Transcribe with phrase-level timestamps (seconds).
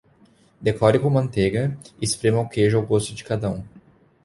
[0.63, 3.63] Decore com manteiga e esprema o queijo ao gosto de cada um.